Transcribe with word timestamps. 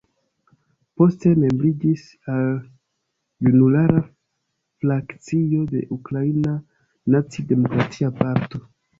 Poste 0.99 1.31
membriĝis 1.41 2.05
al 2.35 2.47
Junulara 3.47 4.01
Frakcio 4.85 5.67
de 5.73 5.83
Ukraina 5.97 6.55
Naci-Demokratia 7.17 8.11
Partio. 8.23 8.63